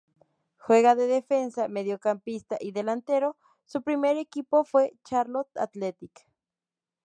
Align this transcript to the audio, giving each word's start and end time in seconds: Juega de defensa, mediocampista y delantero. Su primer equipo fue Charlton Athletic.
Juega 0.57 0.95
de 0.95 1.05
defensa, 1.05 1.67
mediocampista 1.67 2.57
y 2.59 2.71
delantero. 2.71 3.37
Su 3.65 3.83
primer 3.83 4.17
equipo 4.17 4.63
fue 4.63 4.93
Charlton 5.03 5.45
Athletic. 5.53 6.25